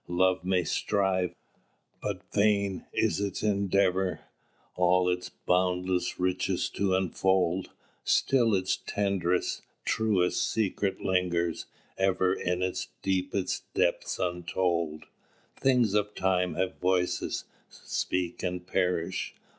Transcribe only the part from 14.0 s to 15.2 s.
untold.